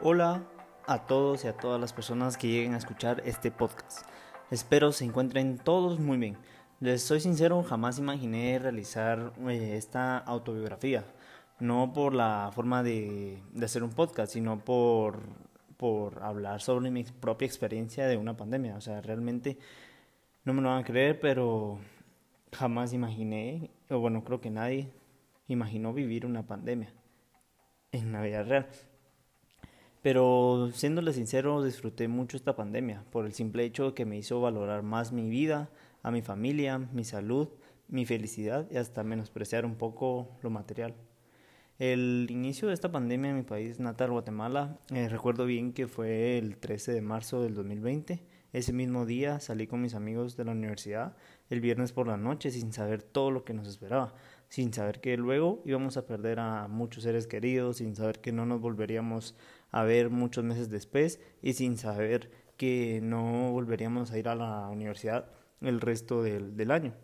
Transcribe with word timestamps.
Hola 0.00 0.44
a 0.86 1.06
todos 1.06 1.44
y 1.44 1.48
a 1.48 1.56
todas 1.56 1.80
las 1.80 1.92
personas 1.92 2.36
que 2.36 2.46
lleguen 2.46 2.74
a 2.74 2.78
escuchar 2.78 3.20
este 3.24 3.50
podcast. 3.50 4.08
Espero 4.48 4.92
se 4.92 5.04
encuentren 5.04 5.58
todos 5.58 5.98
muy 5.98 6.18
bien. 6.18 6.38
Les 6.78 7.02
soy 7.02 7.18
sincero, 7.18 7.64
jamás 7.64 7.98
imaginé 7.98 8.60
realizar 8.60 9.32
eh, 9.48 9.76
esta 9.76 10.16
autobiografía. 10.18 11.04
No 11.58 11.92
por 11.92 12.14
la 12.14 12.52
forma 12.54 12.84
de, 12.84 13.42
de 13.50 13.64
hacer 13.64 13.82
un 13.82 13.90
podcast, 13.90 14.32
sino 14.32 14.64
por, 14.64 15.18
por 15.76 16.22
hablar 16.22 16.60
sobre 16.60 16.92
mi 16.92 17.02
propia 17.02 17.46
experiencia 17.46 18.06
de 18.06 18.16
una 18.16 18.36
pandemia. 18.36 18.76
O 18.76 18.80
sea, 18.80 19.00
realmente 19.00 19.58
no 20.44 20.52
me 20.52 20.62
lo 20.62 20.68
van 20.68 20.84
a 20.84 20.86
creer, 20.86 21.18
pero 21.18 21.80
jamás 22.52 22.92
imaginé, 22.92 23.72
o 23.90 23.98
bueno, 23.98 24.22
creo 24.22 24.40
que 24.40 24.50
nadie 24.50 24.92
imaginó 25.48 25.92
vivir 25.92 26.24
una 26.24 26.46
pandemia 26.46 26.92
en 27.90 28.12
la 28.12 28.22
vida 28.22 28.44
real. 28.44 28.68
Pero 30.08 30.70
siéndole 30.72 31.12
sincero, 31.12 31.62
disfruté 31.62 32.08
mucho 32.08 32.38
esta 32.38 32.56
pandemia 32.56 33.04
por 33.10 33.26
el 33.26 33.34
simple 33.34 33.66
hecho 33.66 33.94
que 33.94 34.06
me 34.06 34.16
hizo 34.16 34.40
valorar 34.40 34.82
más 34.82 35.12
mi 35.12 35.28
vida, 35.28 35.68
a 36.02 36.10
mi 36.10 36.22
familia, 36.22 36.78
mi 36.78 37.04
salud, 37.04 37.50
mi 37.88 38.06
felicidad 38.06 38.66
y 38.70 38.78
hasta 38.78 39.04
menospreciar 39.04 39.66
un 39.66 39.74
poco 39.74 40.30
lo 40.40 40.48
material. 40.48 40.94
El 41.78 42.26
inicio 42.30 42.68
de 42.68 42.74
esta 42.74 42.90
pandemia 42.90 43.32
en 43.32 43.36
mi 43.36 43.42
país 43.42 43.80
natal, 43.80 44.10
Guatemala, 44.10 44.78
eh, 44.94 45.10
recuerdo 45.10 45.44
bien 45.44 45.74
que 45.74 45.86
fue 45.86 46.38
el 46.38 46.56
13 46.56 46.92
de 46.94 47.02
marzo 47.02 47.42
del 47.42 47.52
2020. 47.52 48.24
Ese 48.54 48.72
mismo 48.72 49.04
día 49.04 49.40
salí 49.40 49.66
con 49.66 49.82
mis 49.82 49.94
amigos 49.94 50.38
de 50.38 50.46
la 50.46 50.52
universidad 50.52 51.16
el 51.50 51.60
viernes 51.60 51.92
por 51.92 52.06
la 52.06 52.16
noche 52.16 52.50
sin 52.50 52.72
saber 52.72 53.02
todo 53.02 53.30
lo 53.30 53.44
que 53.44 53.52
nos 53.52 53.68
esperaba 53.68 54.14
sin 54.48 54.72
saber 54.72 55.00
que 55.00 55.16
luego 55.16 55.62
íbamos 55.64 55.96
a 55.96 56.06
perder 56.06 56.40
a 56.40 56.68
muchos 56.68 57.04
seres 57.04 57.26
queridos, 57.26 57.78
sin 57.78 57.94
saber 57.94 58.20
que 58.20 58.32
no 58.32 58.46
nos 58.46 58.60
volveríamos 58.60 59.36
a 59.70 59.82
ver 59.84 60.10
muchos 60.10 60.44
meses 60.44 60.70
después 60.70 61.20
y 61.42 61.52
sin 61.54 61.76
saber 61.76 62.30
que 62.56 63.00
no 63.02 63.52
volveríamos 63.52 64.10
a 64.10 64.18
ir 64.18 64.28
a 64.28 64.34
la 64.34 64.68
universidad 64.68 65.30
el 65.60 65.80
resto 65.80 66.22
del, 66.22 66.56
del 66.56 66.70
año. 66.70 66.94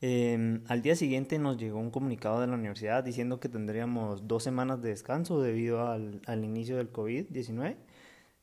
Em, 0.00 0.62
al 0.68 0.82
día 0.82 0.94
siguiente 0.94 1.38
nos 1.38 1.56
llegó 1.56 1.80
un 1.80 1.90
comunicado 1.90 2.40
de 2.40 2.46
la 2.46 2.54
universidad 2.54 3.02
diciendo 3.02 3.40
que 3.40 3.48
tendríamos 3.48 4.28
dos 4.28 4.44
semanas 4.44 4.80
de 4.80 4.90
descanso 4.90 5.40
debido 5.42 5.88
al, 5.88 6.22
al 6.26 6.44
inicio 6.44 6.76
del 6.76 6.92
COVID-19, 6.92 7.76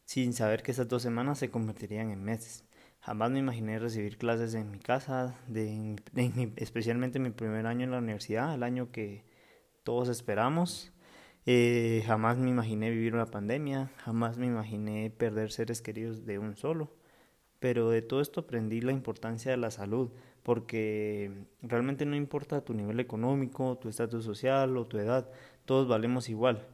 sin 0.04 0.34
saber 0.34 0.64
que 0.64 0.72
esas 0.72 0.88
dos 0.90 1.02
semanas 1.02 1.40
se 1.40 1.50
convertirían 1.50 2.12
en 2.12 2.24
meses. 2.24 2.66
Jamás 3.06 3.30
me 3.30 3.38
imaginé 3.38 3.78
recibir 3.78 4.18
clases 4.18 4.56
en 4.56 4.72
mi 4.72 4.80
casa, 4.80 5.36
de, 5.46 5.96
especialmente 6.56 7.20
en 7.20 7.24
mi 7.26 7.30
primer 7.30 7.68
año 7.68 7.84
en 7.84 7.92
la 7.92 8.00
universidad, 8.00 8.56
el 8.56 8.64
año 8.64 8.92
que 8.92 9.24
todos 9.84 10.10
esperamos. 10.10 10.92
Eh, 11.46 12.02
jamás 12.08 12.40
me 12.40 12.50
imaginé 12.50 12.90
vivir 12.90 13.14
una 13.14 13.28
pandemia, 13.28 13.92
jamás 13.98 14.40
me 14.40 14.48
imaginé 14.48 15.12
perder 15.12 15.52
seres 15.52 15.84
queridos 15.84 16.26
de 16.26 16.40
un 16.40 16.56
solo. 16.56 16.90
Pero 17.60 17.92
de 17.92 18.02
todo 18.02 18.22
esto 18.22 18.40
aprendí 18.40 18.82
la 18.82 18.92
importancia 18.92 19.52
de 19.52 19.58
la 19.58 19.70
salud, 19.70 20.10
porque 20.42 21.32
realmente 21.62 22.08
no 22.08 22.16
importa 22.16 22.66
tu 22.66 22.74
nivel 22.74 23.00
económico, 23.00 23.78
tu 23.78 23.88
estatus 23.88 24.26
social 24.26 24.76
o 24.78 24.88
tu 24.88 24.98
edad, 24.98 25.30
todos 25.66 25.88
valemos 25.88 26.28
igual 26.28 26.66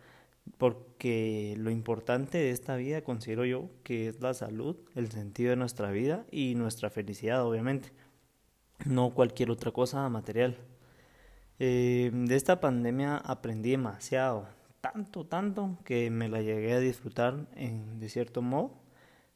porque 0.58 1.56
lo 1.58 1.72
importante 1.72 2.38
de 2.38 2.52
esta 2.52 2.75
vida 2.75 3.02
considero 3.02 3.45
yo 3.45 3.70
que 3.84 4.08
es 4.08 4.22
la 4.22 4.34
salud, 4.34 4.78
el 4.95 5.11
sentido 5.11 5.52
de 5.52 5.56
nuestra 5.56 5.92
vida 5.92 6.25
y 6.31 6.56
nuestra 6.56 6.89
felicidad, 6.89 7.45
obviamente, 7.45 7.92
no 8.86 9.11
cualquier 9.14 9.52
otra 9.52 9.72
cosa 9.72 10.08
material. 10.09 10.58
Eh, 11.59 12.11
de 12.14 12.36
esta 12.36 12.59
pandemia 12.59 13.17
aprendí 13.17 13.72
demasiado, 13.72 14.48
tanto, 14.81 15.26
tanto, 15.26 15.77
que 15.86 16.10
me 16.10 16.27
la 16.27 16.42
llegué 16.42 16.73
a 16.73 16.80
disfrutar 16.80 17.48
en, 17.55 17.99
de 17.99 18.10
cierto 18.10 18.42
modo 18.42 18.82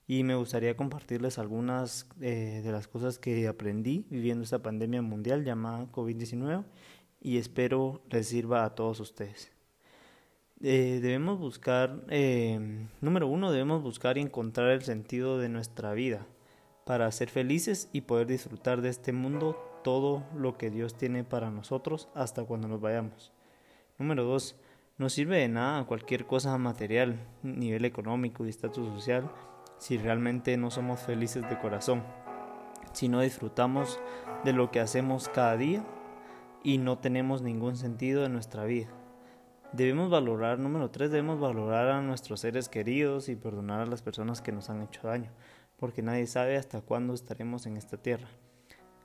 y 0.08 0.24
me 0.24 0.36
gustaría 0.36 0.76
compartirles 0.76 1.40
algunas 1.40 2.08
eh, 2.22 2.62
de 2.64 2.72
las 2.72 2.88
cosas 2.88 3.20
que 3.20 3.48
aprendí 3.48 4.06
viviendo 4.10 4.44
esta 4.44 4.60
pandemia 4.60 5.02
mundial 5.02 5.44
llamada 5.44 5.92
COVID-19 5.92 6.64
y 7.22 7.38
espero 7.38 8.02
les 8.10 8.28
sirva 8.28 8.66
a 8.66 8.76
todos 8.76 9.00
ustedes. 9.00 9.52
Eh, 10.62 11.00
debemos 11.02 11.38
buscar, 11.38 12.06
eh, 12.10 12.88
número 13.02 13.28
uno, 13.28 13.52
debemos 13.52 13.84
buscar 13.84 14.18
y 14.18 14.22
encontrar 14.22 14.70
el 14.70 14.84
sentido 14.84 15.38
de 15.38 15.50
nuestra 15.50 15.94
vida 15.94 16.26
para 16.86 17.12
ser 17.12 17.30
felices 17.30 17.90
y 17.92 18.02
poder 18.02 18.28
disfrutar 18.28 18.82
de 18.82 18.90
este 18.90 19.12
mundo 19.12 19.58
todo 19.84 20.24
lo 20.34 20.58
que 20.58 20.70
Dios 20.70 20.96
tiene 20.98 21.24
para 21.24 21.52
nosotros 21.52 22.08
hasta 22.14 22.44
cuando 22.46 22.68
nos 22.68 22.80
vayamos. 22.80 23.34
Número 24.00 24.24
dos, 24.24 24.56
no 24.98 25.10
sirve 25.10 25.40
de 25.40 25.50
nada 25.50 25.86
cualquier 25.86 26.26
cosa 26.26 26.58
material, 26.58 27.20
nivel 27.44 27.84
económico 27.84 28.46
y 28.46 28.50
estatus 28.50 28.88
social 28.94 29.30
si 29.78 29.98
realmente 29.98 30.56
no 30.56 30.72
somos 30.72 31.02
felices 31.02 31.48
de 31.50 31.60
corazón, 31.60 32.04
si 32.94 33.10
no 33.10 33.20
disfrutamos 33.20 34.00
de 34.46 34.54
lo 34.54 34.72
que 34.72 34.80
hacemos 34.80 35.28
cada 35.28 35.58
día 35.58 35.86
y 36.64 36.78
no 36.78 36.98
tenemos 36.98 37.42
ningún 37.42 37.76
sentido 37.76 38.26
en 38.26 38.34
nuestra 38.34 38.64
vida. 38.64 38.88
Debemos 39.76 40.10
valorar, 40.10 40.58
número 40.58 40.90
tres, 40.90 41.12
debemos 41.12 41.38
valorar 41.38 41.90
a 41.90 42.02
nuestros 42.02 42.40
seres 42.40 42.70
queridos 42.70 43.28
y 43.28 43.36
perdonar 43.36 43.82
a 43.82 43.86
las 43.86 44.02
personas 44.02 44.42
que 44.42 44.54
nos 44.54 44.70
han 44.70 44.82
hecho 44.82 45.06
daño, 45.06 45.32
porque 45.76 46.02
nadie 46.02 46.28
sabe 46.28 46.56
hasta 46.56 46.80
cuándo 46.80 47.14
estaremos 47.14 47.66
en 47.66 47.76
esta 47.76 47.98
tierra. 47.98 48.30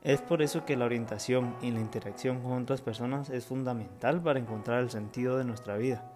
Es 0.05 0.23
por 0.23 0.43
eso 0.43 0.65
que 0.65 0.77
la 0.77 0.85
orientación 0.85 1.57
y 1.61 1.73
la 1.73 1.81
interacción 1.81 2.41
con 2.41 2.53
otras 2.63 2.83
personas 2.83 3.31
es 3.31 3.47
fundamental 3.47 4.23
para 4.23 4.39
encontrar 4.39 4.81
el 4.81 4.91
sentido 4.91 5.39
de 5.39 5.45
nuestra 5.45 5.77
vida. 5.77 6.09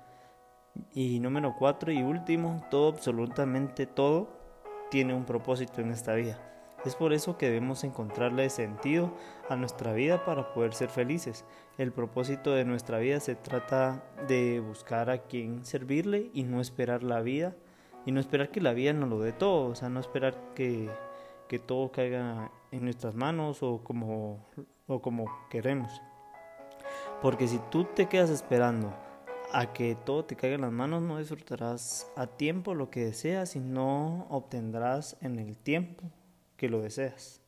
Y 0.93 1.19
número 1.19 1.57
cuatro 1.59 1.91
y 1.91 2.05
último, 2.05 2.65
todo, 2.71 2.91
absolutamente 2.91 3.87
todo, 3.87 4.29
tiene 4.89 5.15
un 5.15 5.25
propósito 5.25 5.81
en 5.81 5.91
esta 5.91 6.15
vida. 6.15 6.39
Es 6.85 6.97
por 6.97 7.15
eso 7.15 7.39
que 7.39 7.47
debemos 7.47 7.83
encontrarle 7.83 8.51
sentido 8.51 9.11
a 9.49 9.57
nuestra 9.57 9.95
vida 9.95 10.25
para 10.27 10.53
poder 10.53 10.75
ser 10.75 10.91
felices. 10.91 11.45
El 11.79 11.93
propósito 11.93 12.53
de 12.53 12.67
nuestra 12.67 12.99
vida 12.99 13.21
se 13.21 13.35
trata 13.37 14.05
de 14.29 14.61
buscar 14.61 15.09
a 15.09 15.19
quien 15.19 15.65
servirle 15.65 16.31
y 16.35 16.43
no 16.43 16.61
esperar 16.61 17.03
la 17.03 17.23
vida 17.23 17.57
y 18.05 18.13
no 18.13 18.21
esperar 18.21 18.51
que 18.51 18.61
la 18.61 18.75
vida 18.75 18.93
nos 18.93 19.09
lo 19.09 19.19
dé 19.19 19.33
todo, 19.33 19.71
o 19.71 19.75
sea, 19.75 19.89
no 19.89 19.99
esperar 19.99 20.53
que, 20.55 20.91
que 21.49 21.59
todo 21.59 21.91
caiga 21.91 22.53
en 22.71 22.85
nuestras 22.85 23.15
manos 23.15 23.63
o 23.63 23.83
como, 23.83 24.45
o 24.87 25.01
como 25.01 25.25
queremos. 25.49 26.03
Porque 27.23 27.49
si 27.49 27.59
tú 27.71 27.85
te 27.85 28.09
quedas 28.09 28.29
esperando 28.29 28.93
a 29.53 29.73
que 29.73 29.95
todo 29.95 30.27
te 30.27 30.37
caiga 30.37 30.57
en 30.57 30.63
las 30.63 30.73
manos, 30.73 31.01
no 31.01 31.17
disfrutarás 31.17 32.13
a 32.15 32.27
tiempo 32.27 32.75
lo 32.75 32.91
que 32.91 33.07
deseas 33.07 33.57
y 33.57 33.61
no 33.61 34.27
obtendrás 34.29 35.17
en 35.23 35.39
el 35.39 35.57
tiempo 35.57 36.11
que 36.57 36.69
lo 36.69 36.81
deseas. 36.81 37.41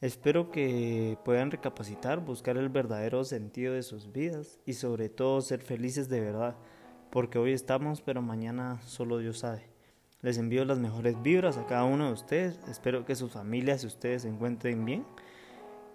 Espero 0.00 0.50
que 0.50 1.18
puedan 1.26 1.50
recapacitar, 1.50 2.20
buscar 2.20 2.56
el 2.56 2.70
verdadero 2.70 3.22
sentido 3.22 3.74
de 3.74 3.82
sus 3.82 4.12
vidas 4.12 4.58
y 4.64 4.72
sobre 4.72 5.10
todo 5.10 5.42
ser 5.42 5.60
felices 5.60 6.08
de 6.08 6.20
verdad, 6.20 6.56
porque 7.10 7.38
hoy 7.38 7.52
estamos, 7.52 8.00
pero 8.00 8.22
mañana 8.22 8.80
solo 8.86 9.18
Dios 9.18 9.40
sabe. 9.40 9.68
Les 10.22 10.38
envío 10.38 10.64
las 10.64 10.78
mejores 10.78 11.20
vibras 11.22 11.58
a 11.58 11.66
cada 11.66 11.84
uno 11.84 12.06
de 12.06 12.12
ustedes, 12.14 12.58
espero 12.66 13.04
que 13.04 13.14
sus 13.14 13.32
familias 13.32 13.84
y 13.84 13.88
ustedes 13.88 14.22
se 14.22 14.28
encuentren 14.28 14.86
bien, 14.86 15.04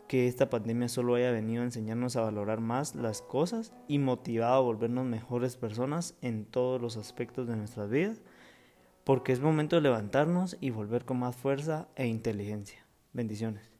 que 0.07 0.27
esta 0.27 0.51
pandemia 0.51 0.87
solo 0.87 1.15
haya 1.15 1.31
venido 1.31 1.63
a 1.63 1.65
enseñarnos 1.65 2.15
a 2.15 2.21
valorar 2.21 2.59
más 2.59 2.93
las 2.93 3.23
cosas 3.23 3.73
y 3.87 3.97
motivado 3.97 4.53
a 4.53 4.61
volvernos 4.61 5.05
mejores 5.05 5.57
personas 5.57 6.13
en 6.21 6.45
todos 6.45 6.79
los 6.79 6.95
aspectos 6.95 7.47
de 7.47 7.55
nuestras 7.55 7.89
vidas 7.89 8.21
porque 9.05 9.31
es 9.31 9.39
momento 9.39 9.77
de 9.77 9.83
levantarnos 9.83 10.57
y 10.59 10.71
volver 10.71 11.05
con 11.05 11.19
más 11.19 11.35
fuerza 11.35 11.87
e 11.95 12.07
inteligencia. 12.07 12.85
Bendiciones. 13.13 13.74